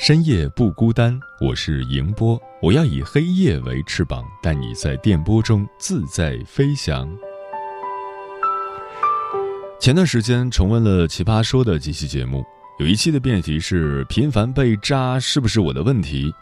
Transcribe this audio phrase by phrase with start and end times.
[0.00, 7.10] 深夜不孤单，我是迎波，我要以黑夜为翅膀，带你在电波中自在飞翔。
[9.80, 12.44] 前段时间重温了《奇葩说》的几期节目，
[12.78, 16.32] 有一期的辩题是“频繁被扎是不是我的问题”。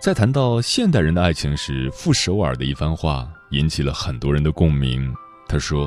[0.00, 5.12] 在谈到现代人的爱情时，傅首尔的一番话引起了很多人的共鸣。
[5.46, 5.86] 他说：“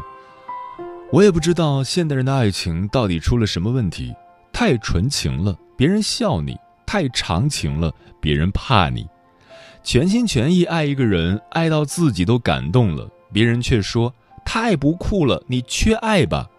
[1.11, 4.13] 我也不知道现代人的爱情到底出了什么问题，
[4.53, 6.53] 太纯情了，别人笑你；
[6.91, 9.05] 太长情了，别人怕你；
[9.81, 16.49] 全心全意爱一个人，爱到自己都感动了，别人却说太不酷了，你缺爱吧。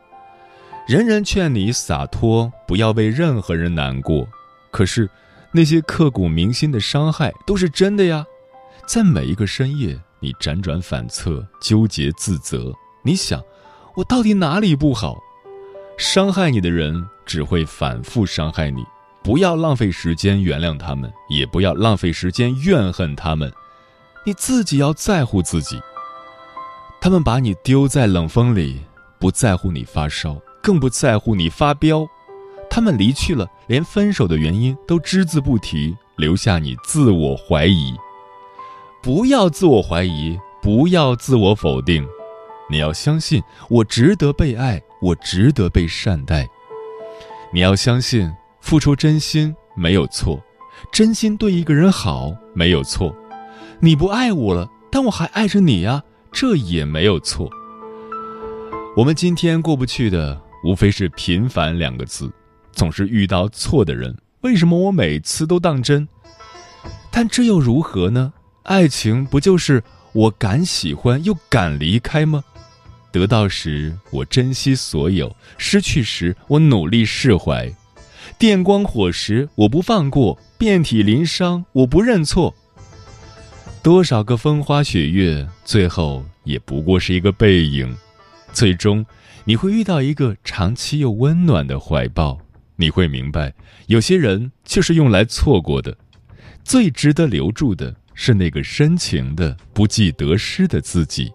[0.89, 4.27] 人人劝你洒脱，不要为任何人难过，
[4.71, 5.07] 可是。”
[5.55, 8.25] 那些刻骨铭心的伤害都是真的呀，
[8.87, 12.73] 在每一个深夜，你辗转反侧，纠结自责。
[13.05, 13.39] 你想，
[13.95, 15.19] 我到底哪里不好？
[15.99, 18.83] 伤害你的人只会反复伤害你，
[19.23, 23.53] 不要浪费时间原谅他们，也不要浪费时间怨恨他们。
[24.25, 25.81] 你自己要在乎自己。
[27.01, 28.81] 他们把你丢在冷风里，
[29.19, 32.07] 不在乎你发烧，更不在乎你发飙。
[32.71, 37.95] 他们离去了，连分手的原因都只字不提，留下你自我怀疑。
[39.03, 42.07] 不要自我怀疑，不要自我否定，
[42.71, 46.49] 你要相信我值得被爱，我值得被善待。
[47.53, 50.43] 你要相信付出真心没有错，
[50.91, 53.15] 真心对一个人好没有错。
[53.81, 57.51] 你不爱我了，但我还爱着你呀，这也没有错。
[58.97, 62.33] 我们今天过不去的，无非是平凡两个字。
[62.71, 66.09] 总是遇到错的人，为什么我每次都当真？
[67.11, 68.33] 但这又如何呢？
[68.63, 72.43] 爱情不就是我敢喜欢又敢离开吗？
[73.11, 77.71] 得到时我珍惜所有，失去时我努力释怀。
[78.43, 82.53] 电光火石我不放过，遍体鳞伤我不认错。
[83.85, 87.97] 多少个风花雪月，最后也不过是一个背影。
[88.53, 89.07] 最终，
[89.45, 92.37] 你会遇到一个长期又温暖的怀抱。
[92.75, 93.55] 你会明白，
[93.87, 95.97] 有些人就是用来错过的，
[96.65, 101.33] 最值得留住的是那个深情的、不计得失的自己。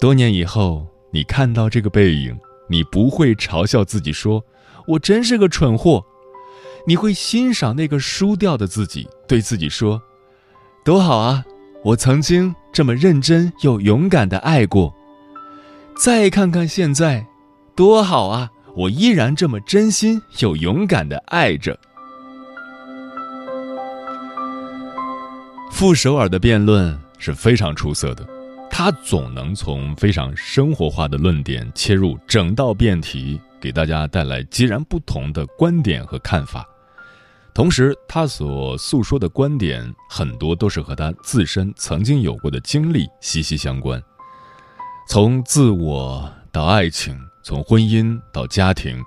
[0.00, 2.36] 多年以后，你看到这个背影，
[2.68, 4.44] 你不会嘲笑自己说
[4.88, 6.04] ：“我真是个蠢货。”
[6.86, 10.00] 你会欣赏那个输掉的自己，对自己说
[10.84, 11.44] ：“多好啊，
[11.82, 14.94] 我曾经这么认真又勇敢的爱过。”
[15.98, 17.26] 再看看现在，
[17.74, 18.50] 多好啊！
[18.76, 21.78] 我依然这么真心又勇敢的爱着。
[25.72, 28.28] 傅首尔的辩论是非常出色的，
[28.78, 36.62] 他总能从非常生活化的论点切入整道辩题，给大家带来截然不同的观点和看法。
[37.54, 43.98] 同时，他所诉说的观点很多都是和他自身曾经有过的经历息息相关，
[45.08, 47.18] 从自我到爱情。
[47.42, 49.02] 从婚姻到家庭，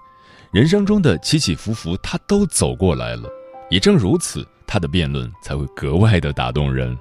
[0.52, 3.30] 人生中的起起伏伏，他都走过来了。
[3.70, 6.98] 也正如此，他的辩论才会格外的打动人。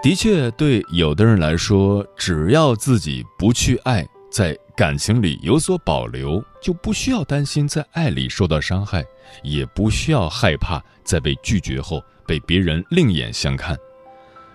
[0.00, 9.04] 的确，对有的人来说，只要自己不去爱，在感情里有所保留，就不需要担心在爱里受到伤害，
[9.42, 13.76] 也不需要害怕在被拒绝后被别人另眼相看。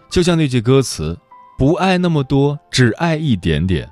[0.10, 1.18] 就像那句歌词
[1.58, 3.92] ：“不爱那么多，只爱一点点。”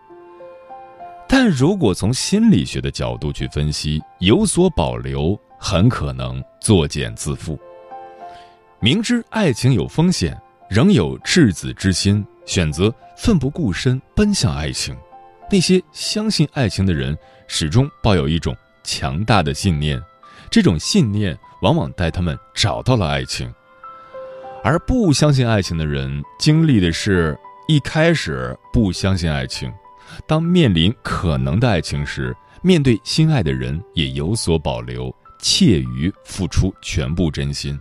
[1.27, 7.59] 但如果从心理学的角度去分析，有所保留很可能作茧自缚。
[8.80, 10.39] 明知爱情有风险，
[10.71, 14.95] 仍有赤子之心，选择奋不顾身奔向爱情。
[15.51, 20.01] 那些相信爱情的人，始终抱有一种强大的信念：
[20.50, 23.53] 这种信念往往带他们找到了爱情。
[24.63, 27.38] 而不相信爱情的人，经历的是
[27.68, 29.69] 一开始不相信爱情，
[30.25, 37.77] 当面临可能的爱情时，面对心爱的人也有所保留，怯于付出全部真心。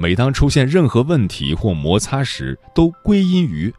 [0.00, 3.74] 每当出现任何问题或摩擦时，都归因于，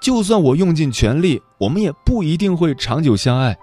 [0.00, 3.56] 就算我用尽全力，我们也不一定会长久相爱。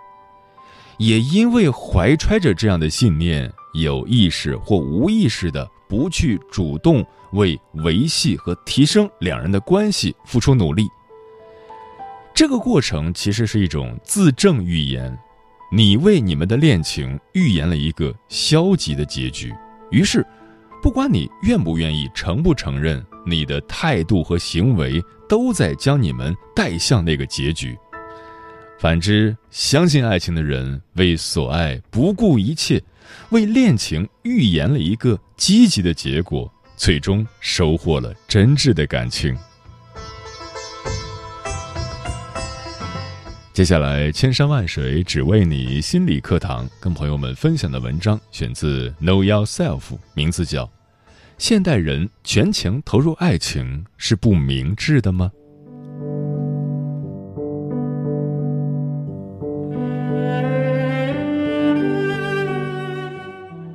[0.97, 10.87] 也因为怀揣着这样的信念，有意识或无意识的不去主动为维系和提升两人的关系付出努力。
[12.33, 15.17] 这个过程其实是一种自证预言，
[15.73, 19.53] 你为你们的恋情预言了一个消极的结局，
[19.89, 20.25] 于是。
[20.81, 24.99] 不管你愿不愿意、承不承认，你的态度和行为
[25.29, 27.77] 都在将你们带向那个结局。
[28.79, 32.81] 反之，相信爱情的人为所爱不顾一切，
[33.29, 39.37] 为恋情预言了一个积极的结果，最终收获了真挚的感情。
[43.61, 49.79] 接下来，千山万水只为你心理课堂，跟朋友们分享的文章选自《Know Yourself》，
[50.15, 50.65] 名字叫
[51.37, 55.31] 《现代人全情投入爱情是不明智的吗》。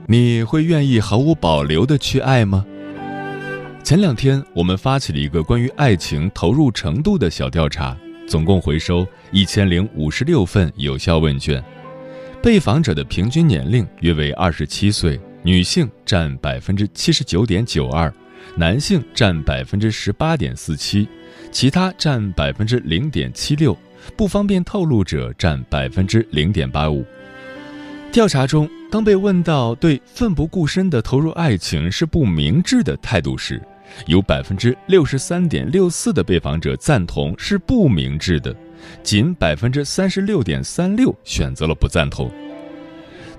[0.09, 2.67] 你会愿意毫无保留的去爱吗？
[3.85, 7.97] 前两天，我们发起了一个关于爱情投入程度的小调查。
[8.26, 11.62] 总共回收一千零五十六份有效问卷，
[12.43, 18.12] 被访者的平均年龄约为二十七岁，女性占百分之七十九点九二，
[18.56, 21.08] 男性占百分之十八点四七，
[21.52, 23.76] 其他占百分之零点七六，
[24.17, 27.05] 不方便透露者占百分之零点八五。
[28.11, 33.61] 调查中，当被问到对奋不顾身的投入爱情是不明智的态度时，
[34.06, 38.55] 有百分之六十三点六四的被访者赞同是不明智的，
[39.03, 42.31] 仅百分之三十六点三六选择了不赞同。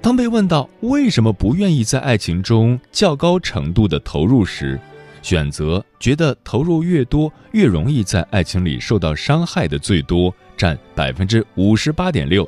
[0.02, 4.80] 当被问到为什么不愿意在爱情中较高程度的投入时，
[5.24, 12.48] 选择觉得投入越多越容易在爱情里受到伤害的最多，占百分之五十八点六，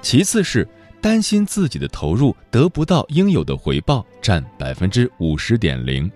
[0.00, 0.66] 其次是
[1.00, 6.10] 担心自己的投入得不到应有的回报，占百分之五十点零。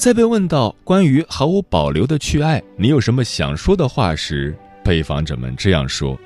[0.00, 6.18] 在被问到关于毫无保留的去爱，你有什么想说的话时，被访者们这样说：“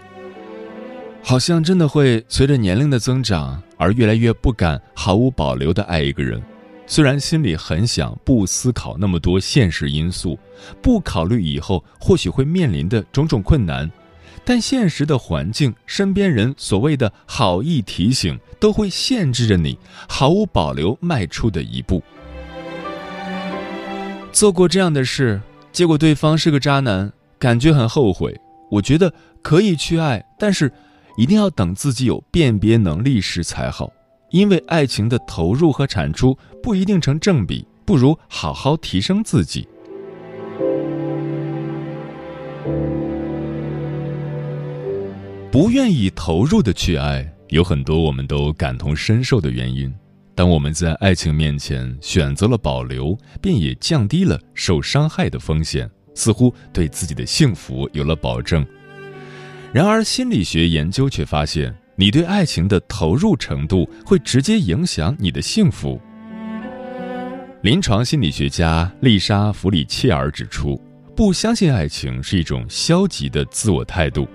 [1.24, 6.40] 好像真的会随着年龄的增长而越来越不敢毫无保留的爱一个人。
[6.86, 10.38] 虽然心里很想不思考那么多现实因素，
[10.80, 13.90] 不考虑以后或许会面临的种种困难，
[14.44, 19.76] 但现实的环境、身边人所谓的好意提醒，都会限制着你
[20.08, 22.00] 毫无保留迈出的一步。”
[24.34, 25.40] 做过这样的事，
[25.70, 28.36] 结果对方是个渣男，感觉很后悔。
[28.68, 30.72] 我觉得可以去爱，但是
[31.16, 33.92] 一定要等自己有辨别能力时才好，
[34.32, 39.68] 因为爱情的投入和产出不一定成正比，不如好好提升自己。
[45.52, 49.94] 不愿意投入的去爱，有很多我们都感同身受的原因。
[50.34, 58.66] 当我们在爱情面前选择了保留，便也降低了受伤害的风险，似乎对自己的幸福有了保证。
[59.72, 66.00] 然而，心理学研究却发现，你对爱情的投入程度会直接影响你的幸福。
[67.62, 70.80] 临床心理学家丽莎·弗里切尔指出，
[71.16, 74.28] 不相信爱情是一种消极的自我态度，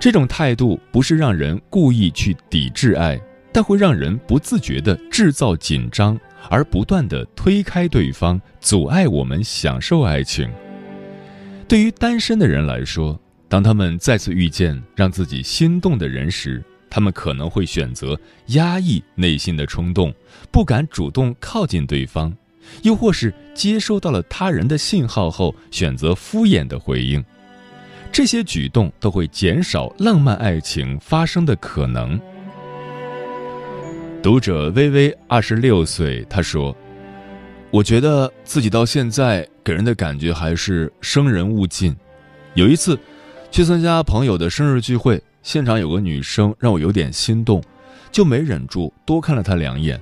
[0.00, 3.20] 这种态度不是让人故意去抵制爱。
[3.52, 6.18] 但会让人不自觉地制造紧张，
[6.50, 10.48] 而不断地推开对方，阻碍我们享受爱情。
[11.66, 20.14] 对于单身的人来说，当他们再次遇见让自己心动的人时，他们可能会选择压抑内心的冲动，
[20.50, 22.34] 不敢主动靠近对方，
[22.82, 27.22] 又或是接收到了他人的信号后，选择敷衍的回应。
[28.10, 32.18] 这些举动都会减少浪漫爱情发生的可能。
[34.20, 36.76] 读者微微二十六岁，他说
[37.70, 41.96] ：“我觉得自己到现在给人的感觉还是生人勿近。
[42.54, 42.98] 有一次，
[43.52, 47.62] 去参加朋友的生日聚会，现场有个女生让我有点心动，
[48.10, 50.00] 就没忍住多看了她两眼。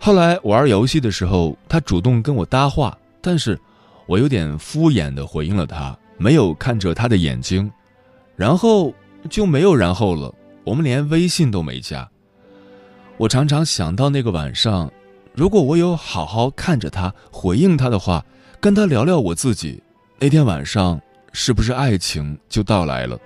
[0.00, 3.56] 后来玩游戏的时候，她主动跟我搭话，但是
[4.06, 7.70] 我有点敷衍的回应了她，没有看着她的眼睛，
[8.34, 8.92] 然后
[9.30, 10.34] 就没有然后了。
[10.64, 12.06] 我们连微信都没加。”
[13.18, 14.92] 我常常想到那个晚上，
[15.34, 18.22] 如果我有好好看着他，回应他的话，
[18.60, 19.82] 跟他聊聊我自己，
[20.18, 21.00] 那天晚上
[21.32, 23.18] 是不是爱情就到来了？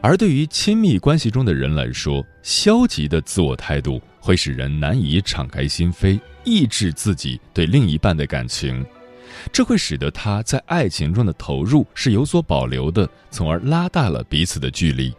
[0.00, 8.86] 而对于亲密关系中的人来说，消极的自我态度会使人难以敞开心扉，抑制自己对另一半的感情，
[9.52, 15.12] 这会使得他在爱情中的投入是有所保留的，从而拉大了彼此的距离。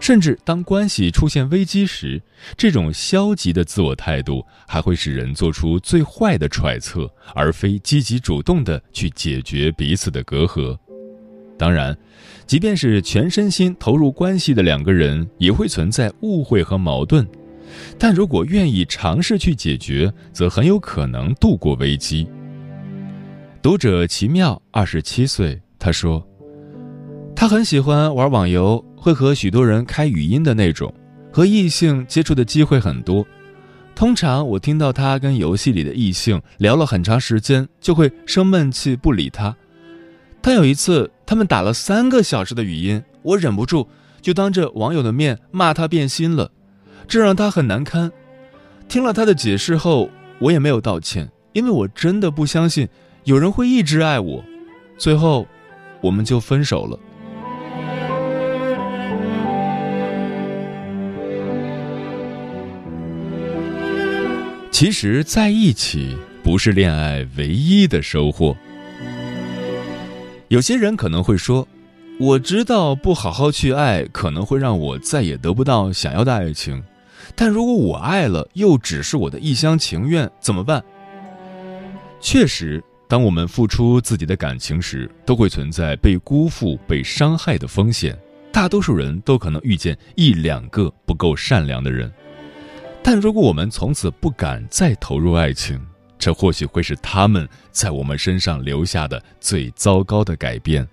[0.00, 2.20] 甚至当关系出现危机时，
[2.56, 10.78] 这种消极的自我态度还会使人做出最坏的揣测，而非积极主动的去解决彼此的隔阂。
[11.58, 11.96] 当然。
[12.46, 17.26] 即便是全身心投入关系的两个人，也会存在误会和矛盾，
[17.98, 22.28] 但如果愿意尝试去解决，则很有可能度过危机。
[23.60, 26.24] 读者奇妙，二十七岁，他说，
[27.36, 30.92] 他很喜欢玩网游，会和许多人开语音的那种，
[31.30, 33.24] 和异性接触的机会很多。
[33.94, 39.54] 通常我听到他跟游戏里的异性聊了很长时间，就会生闷气不理他。
[40.40, 43.86] 但有一次，他们打了三个小时的语音，我忍不住
[44.22, 46.50] 就当着网友的面骂他变心了，
[47.06, 48.10] 这让他很难堪。
[48.88, 52.88] 听了他的解释后，我也没有道歉，因为我真的不相信
[53.24, 54.42] 有人会一直爱我。
[54.96, 55.46] 最后，
[56.00, 56.98] 我们就分手了。
[64.78, 66.14] 其实，在一起
[66.44, 68.54] 不是恋爱唯一的收获。
[70.48, 71.66] 有些人可能会说
[72.20, 76.84] ：“我知道不好好去爱，可能会让我再也得不到想要的爱情。
[77.34, 80.84] 但如果我爱了，又只是我的一厢情愿，怎么办？”
[82.20, 88.14] 确实，当我们付出自己的感情时，都会存在被辜负、被伤害的风险。
[88.52, 92.12] 大多数人都可能遇见一两个不够善良的人。
[93.08, 95.80] 但如果我们从此不敢再投入爱情，
[96.18, 100.84] 这或许会是他们在我们身上留下的最糟糕的改变。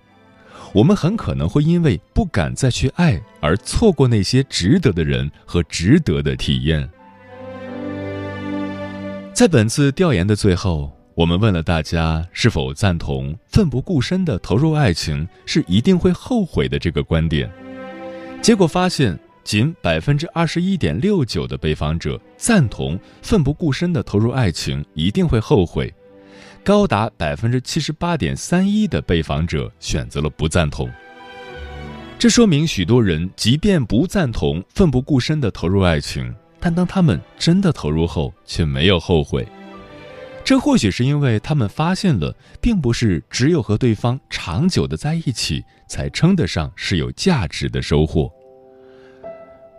[0.72, 6.88] 我们很可能会因为不敢再去爱，而错过那些值得的人和值得的体验。
[9.32, 17.50] 在本次调研的最后，我们问了大家是否赞同奋不顾身的投入爱情是一定会后悔的这个观点。
[18.40, 19.18] 结果发现。
[19.44, 25.92] 仅百分之二十一点六九的被访者赞同奋不顾身的投入爱情一定会后悔，
[26.64, 30.90] 高达百分之七十八点三一的被访者选择了不赞同。
[32.18, 39.46] 这说明许多人即便不赞同奋不顾身的投入爱情，但当他们真的投入后却没有后悔。
[40.42, 48.30] 这或许是因为他们发现了，并不是只有和对方长久的在一起才称得上是有价值的收获。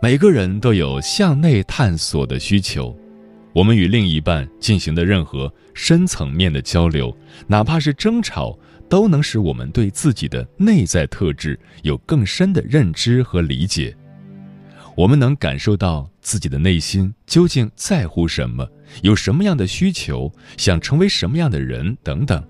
[0.06, 2.96] 每个人都有向内探索的需求，
[3.52, 7.12] 我们与另一半进行的任何深层面的交流，
[7.48, 8.56] 哪怕是争吵，
[8.88, 13.96] 都能使我们对自己的内在特质有更深的认知和理解。
[14.94, 18.64] 我们能感受到自己的内心究竟在乎什么，
[19.02, 22.40] 有什么样的需求，想成为什么样的人等等。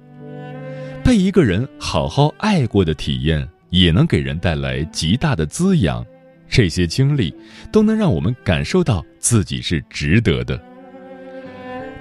[1.03, 6.05] 被一个人好好爱过的体验，也能给人带来极大的滋养。
[6.49, 7.35] 这些经历
[7.73, 10.61] 都能让我们感受到自己是值得的。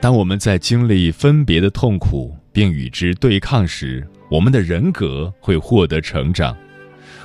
[0.01, 6.55] 当我们在经历分别的痛苦并与之对抗时，我们的人格会获得成长。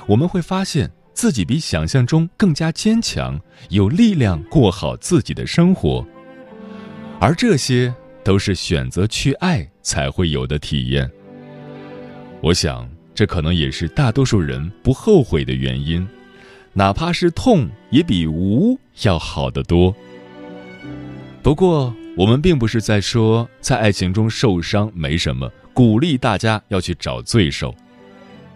[0.07, 6.05] 我们会发现自己比想象中更加坚强，有力量过好自己的生活。
[7.19, 11.09] 而这些都是选择去爱才会有的体验。
[12.41, 16.07] 我想，这可能也是大多数人不后悔的原因。
[16.73, 19.93] 哪怕是痛，也比无要好得多。
[21.43, 27.73] 不过，我们并不是在说在爱情中受伤没什么，鼓励大家要去找罪受。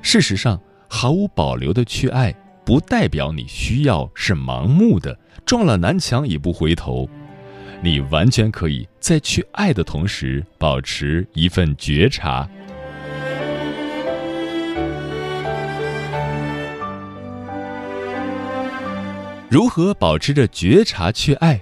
[0.01, 7.09] 事实上，毫无保留的去爱，不代表你需要是盲目的，撞了南墙也不回头。
[7.81, 12.47] 你完全可以在去爱的同时，保持一份觉察。
[19.55, 21.57] 如何保持着觉察去爱？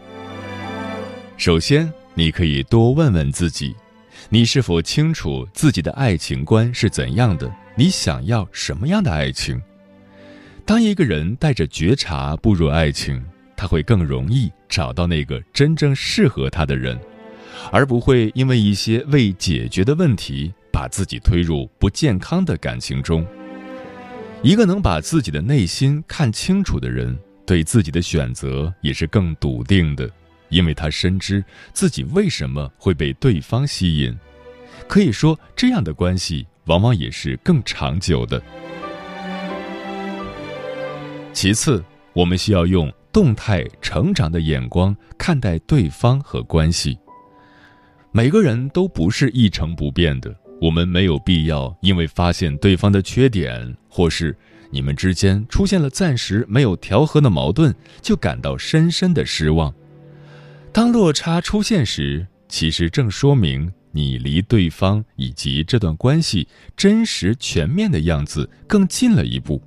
[1.38, 3.75] 首先，你可以多问问自己：
[4.29, 7.55] 你是否清楚自己的爱情观是怎样的？
[7.75, 9.62] 你想要什么样的爱情？
[10.65, 13.23] 当一个人带着觉察步入爱情，
[13.55, 17.00] 他会更容易找到那个真正适合他的人，
[17.71, 23.23] 而不会因为一些未解决的问题把自己推入不健康的感情中。
[24.41, 27.15] 一个能把自己的内心看清楚的人。
[27.45, 30.09] 对自己的选择也是更笃定的，
[30.50, 34.15] 因为他深知自己为什么会被对方吸引。
[34.88, 38.41] 可以说，这样的关系往往也是更长久的。
[41.31, 41.83] 其次，
[42.13, 46.97] 我们需要用动态成长的眼光看待对方和关系。
[48.12, 54.38] 每个人都不是一成不变的，我们没有必要因为发现对方的缺点，或是
[54.73, 59.71] 你们之间出现了暂时没有调和的矛盾，就感到深深的失望。
[60.71, 69.61] 当落差出现时，其实正说明你离对方以及这段关系真实全面的样子更近了一步。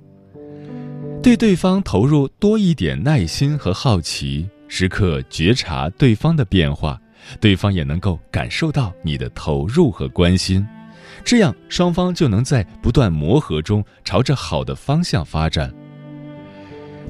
[1.23, 6.99] 对对方投入多一点耐心和好奇，时刻觉察对方的变化，
[7.39, 10.67] 对方也能够感受到你的投入和关心，
[11.27, 15.73] 这样双方就能在不断磨合中朝着好的方向发展。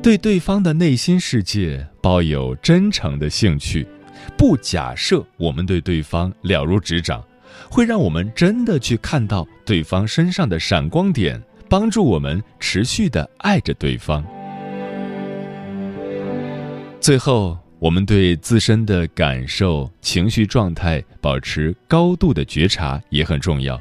[0.01, 3.87] 对对方的内心世界抱有真诚的兴趣，
[4.35, 7.23] 不假设我们对对方了如指掌，
[7.69, 11.39] 会让我们真的去看到对方身上的闪光点。
[11.69, 14.25] 帮助我们持续的爱着对方。
[17.01, 23.77] 最后，我们对自身的感受、情绪状态保持高度的觉察也很重要。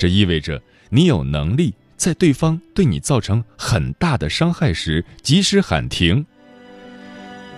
[0.00, 6.24] 这意味着你有能力在对方对你造成很大的伤害时及时喊停。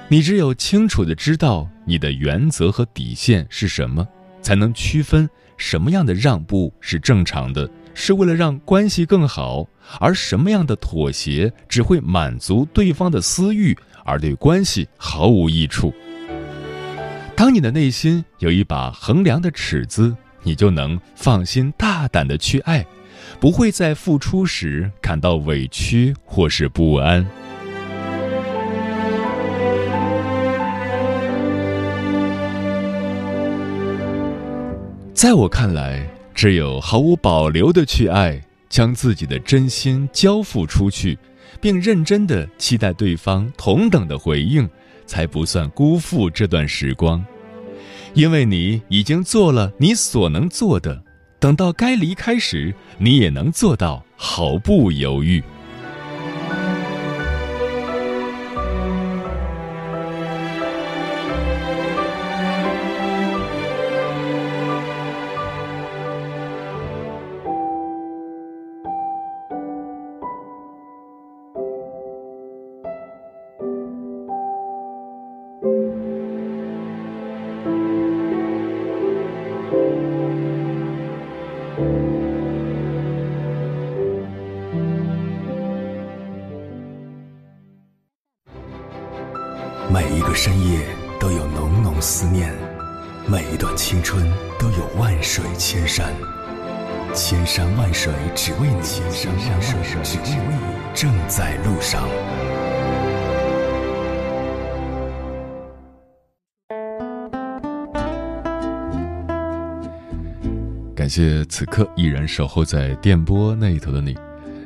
[0.09, 4.05] 你只有清楚的知道你的原则和底线是什么，
[4.43, 7.71] 才能区分什么样的让步是正常的。
[7.95, 9.65] 是为了让关系更好，
[10.01, 15.95] 而什么样的妥协只会满足对方的私欲，而对关系毫无益处。
[17.37, 22.85] 当你的内心有一把衡量的尺子，你就能放心大胆的去爱，
[23.41, 27.27] 不会在付出时感到委屈或是不安。
[35.13, 36.07] 在我看来。
[36.35, 41.17] 只有毫无保留的去爱，将自己的真心交付出去，
[41.61, 44.69] 并认真的期待对方同等的回应，
[45.07, 47.25] 才不算辜负这段时光。
[48.15, 51.03] 因为你已经做了你所能做的，
[51.39, 55.43] 等到该离开时，你也能做到毫不犹豫。
[97.93, 102.09] 万水只为你，千山万水只为你，正在路上。
[110.95, 114.17] 感谢此刻依然守候在电波那一头的你。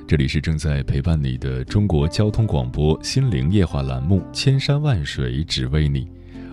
[0.06, 6.04] 这里是正在陪伴你的中国交通广播心灵夜话栏目《千山万水只为你》，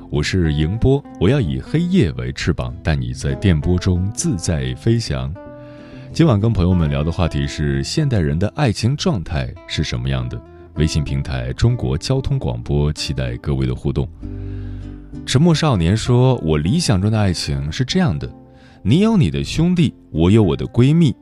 [0.10, 5.32] 我是迎波，我要以黑夜为翅膀，带你在电波中自在飞翔。
[6.14, 10.40] 今晚跟朋友们聊的话题是：现代人的爱情状态是什么样的？
[10.76, 14.08] 微信平台中国交通广播，期待各位的互动。
[15.26, 18.32] 沉默少年说：“我理想中的爱情是这样的，
[18.84, 21.16] 你有你的兄弟，我有我的闺蜜。”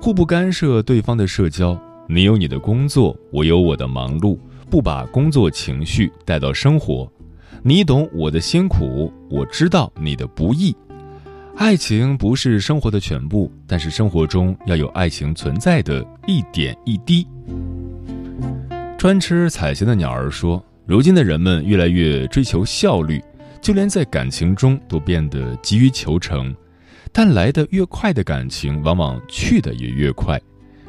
[0.00, 4.38] 互不干涉对方的社交，你有你的工作，我有我的忙碌，
[4.70, 7.06] 不把工作情绪带到生活。
[7.62, 10.74] 你懂我的辛苦，我知道你的不易。
[11.56, 17.26] 爱情不是生活的全部，但是生活中要有爱情存在的一点一滴。
[18.96, 23.22] 专吃彩霞的鸟儿说：“如今的人们越来越追求效率，
[23.60, 26.54] 就连在感情中都变得急于求成。”
[27.12, 30.40] 但来的越快的感情，往往去的也越快。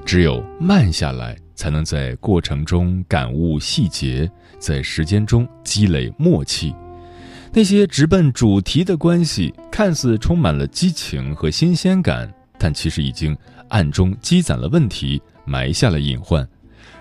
[0.05, 6.73] 只有慢下来，才能在过程中感悟细节，在时间中积累默契。
[7.53, 13.37] 那些直奔主题的关系，看似充满了激情和新鲜感，但其实已经
[13.67, 16.47] 暗中积攒了问题，埋下了隐患。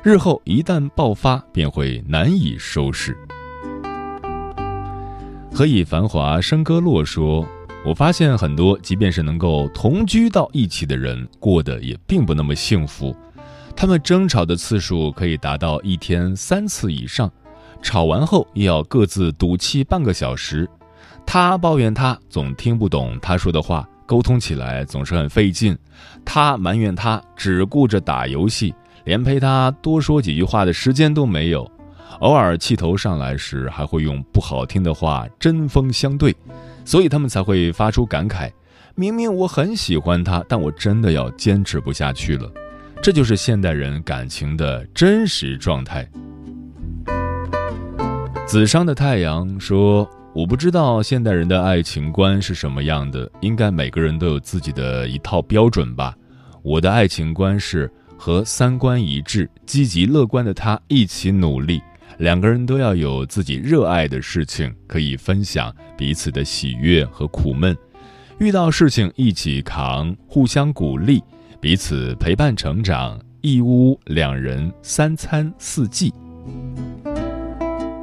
[0.02, 3.16] 日后一旦爆发，便会难以收拾。
[5.52, 7.46] 何以繁华笙歌落说。
[7.82, 13.16] 我发现很多，即便是能够同居到一起的人，过得也并不那么幸福。
[13.74, 17.32] 他们争吵的次数可以达到一天三次以上，
[17.82, 20.68] 吵完后又要各自赌气半个小时。
[21.26, 25.74] 他抱怨他总听不懂他说的话，沟通起来总是很费劲；
[26.24, 31.70] 他埋怨他只顾着打游戏，连陪他多说几句话的时间都没有。
[32.18, 36.34] 偶尔气头上来时，还会用不好听的话针锋相对，
[36.84, 38.50] 所以他们才会发出感慨：
[38.96, 42.50] 明明我很喜欢他，但我真的要坚持不下去了。
[43.00, 46.06] 这就是现代人感情的真实状态。
[48.50, 56.16] 紫商的太阳说：“我不知道现代人的爱情观是什么样的，应该每个人都有自己的一套标准吧。
[56.60, 61.80] 我的爱情观是和三观一致、积极乐观的他一起努力。”
[62.18, 67.78] 两个人都要有自己热爱的事情，可以分享彼此的喜悦和苦闷，
[68.40, 71.22] 遇到事情一起扛，互相鼓励，
[71.60, 73.16] 彼此陪伴成长。
[73.42, 76.12] 一屋两人，三餐四季。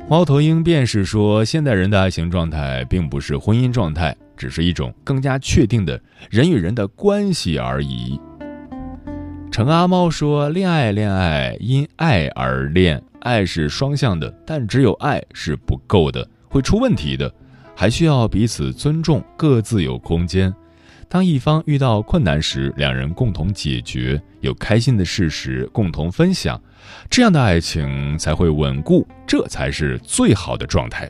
[0.10, 8.18] 猫头鹰便是说，现代人的爱情状态并不是婚姻状态，只是一种更加确定的人与人的关系而已。
[9.52, 13.04] 程阿猫说，恋爱恋爱因爱而恋。
[13.20, 17.30] 爱是双向的，但只有爱是不够的，会出问题的，
[17.76, 20.54] 还需要彼此尊重，各自有空间。
[21.10, 26.62] 当一方遇到困难时，两人共同解决；有开心的事时，共同分享，
[27.10, 31.10] 这样的爱情才会稳固，这才是最好的状态。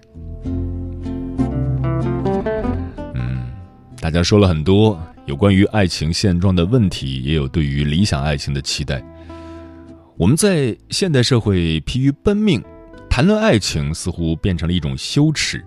[3.14, 3.52] 嗯，
[4.00, 9.04] 大家说了很多有关于爱情现状的问题，也有对于理想爱情的期待。
[10.18, 12.64] 我们在现代社会疲于奔命，
[13.10, 15.64] 谈论爱情似乎变成了一种羞耻，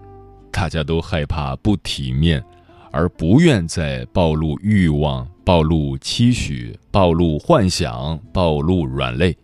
[0.50, 2.42] 大家都害怕不体面，
[2.90, 9.36] 而不愿再暴露欲望、暴露期许、暴露幻想、暴露软肋，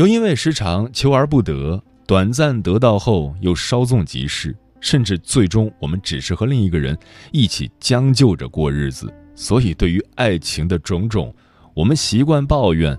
[0.00, 6.96] 又因为时常求而不得，短暂得到后又稍纵即逝，甚至最终我们只是和另一个人
[7.32, 9.12] 一起将就着过日子。
[9.34, 11.34] 所以，对于爱情的种种，
[11.74, 12.98] 我们习惯抱怨。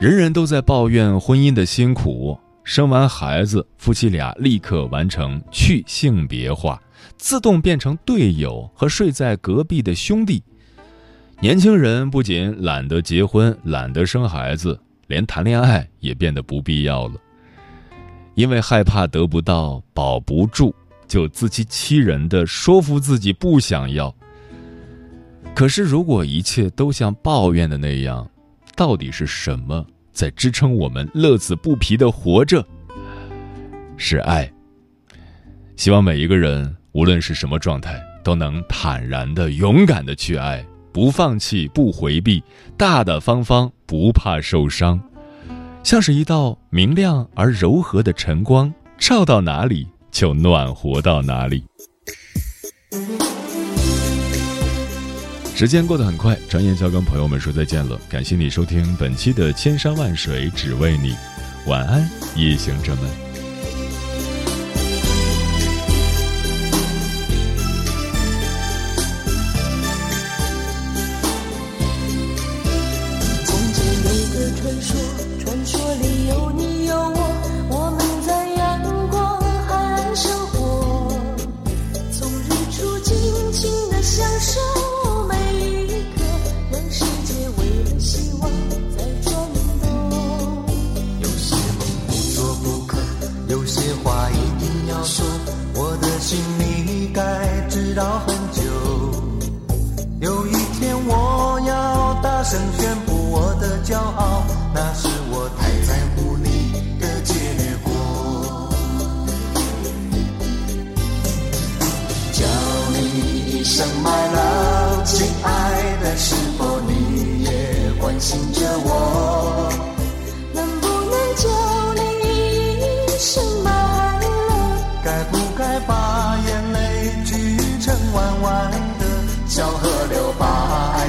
[0.00, 6.80] 人人都在抱怨婚姻的辛苦，生完孩子，夫妻俩立刻完成去性别化，
[7.18, 10.42] 自动变成队友和睡在隔壁的兄弟。
[11.42, 17.14] 年轻人不仅懒得结婚，懒得生孩子，连谈恋爱也变得不必要了，
[18.34, 20.72] 因为害怕得不到，保不住，
[21.08, 24.14] 就自欺欺人的说服自己不想要。
[25.54, 28.28] 可是，如果一切都像抱怨的那样，
[28.76, 32.64] 到底是什么在支撑我们乐此不疲的活着？
[33.96, 34.48] 是爱。
[35.74, 42.42] 希望每一个人，无论是什么状态，都能坦然的、勇敢的去爱，不放弃、不回避，
[42.76, 45.00] 大大方方，不怕受伤，
[45.82, 51.64] 像是一道明亮而柔和的晨光，照到哪里就暖和到哪里。
[55.54, 57.98] 时间过得很快，转眼就要跟朋友们说再见了。
[58.08, 61.10] 感谢你收听本期的《千山万水只为你》，
[61.66, 63.27] 晚安，夜行者们。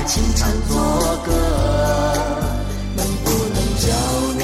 [0.10, 0.76] 情唱作
[1.24, 1.32] 歌，
[2.96, 3.88] 能不能叫
[4.40, 4.42] 你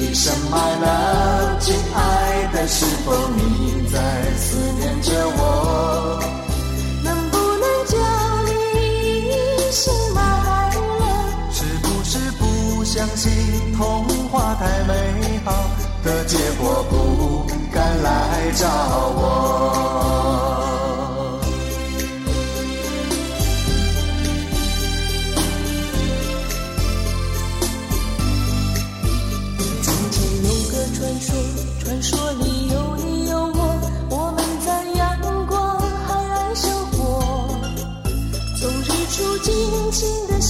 [0.00, 3.96] 一声 my love，亲爱的，是否你在
[4.36, 6.20] 思念着我？
[7.04, 7.96] 能不能叫
[8.42, 8.50] 你
[9.28, 10.18] 一声 my
[10.98, 11.52] love？
[11.52, 13.30] 是不是不相信
[13.76, 15.52] 童话太美好
[16.02, 18.66] 的结果，不敢来找
[19.14, 20.73] 我？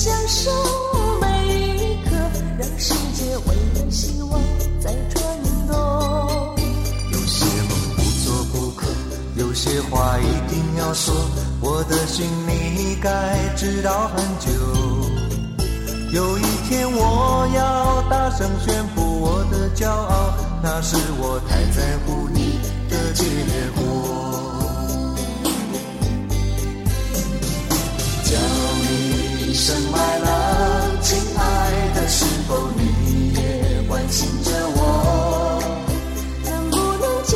[0.05, 0.51] 享受
[1.19, 2.15] 每一刻
[2.59, 4.39] 让世界为了希望
[4.79, 5.25] 在转
[5.67, 6.55] 动
[7.11, 8.87] 有些梦不做不可
[9.37, 11.15] 有些话一定要说
[11.63, 13.11] 我的心你该
[13.57, 14.51] 知道很久。
[16.13, 23.25] 有一天我要大声宣布我的骄傲那是我太在乎你的结
[23.75, 23.84] 果
[29.67, 30.29] 深爱了
[31.01, 31.41] 亲爱
[31.95, 35.59] 的，是否你也关心着我？
[36.45, 37.33] 能不能叫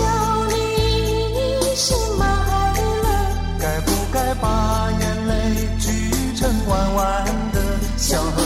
[0.50, 0.54] 你
[1.56, 2.28] 一声 my
[3.02, 3.32] love？
[3.58, 5.32] 该不该把眼泪
[5.80, 5.88] 聚
[6.36, 7.56] 成弯弯的
[7.96, 8.42] 小河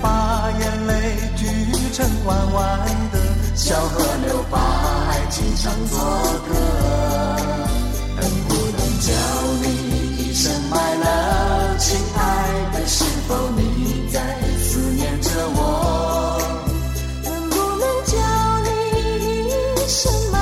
[0.00, 1.46] 把眼泪聚
[1.92, 3.18] 成弯弯的
[3.54, 4.58] 小河流，把
[5.10, 5.98] 爱情唱作
[6.48, 6.54] 歌？
[8.20, 9.12] 能不能叫
[9.62, 9.64] 你
[10.18, 12.18] 一声 my love，亲爱
[12.72, 14.20] 的，是否你在
[14.62, 16.40] 思念着我？
[17.24, 18.16] 能不能叫
[18.64, 18.68] 你
[19.48, 20.36] 一声 my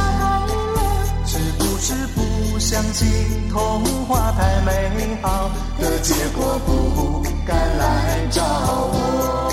[0.49, 1.27] love？
[1.27, 9.45] 是不是不相信童话太美好的结果，不敢来找我？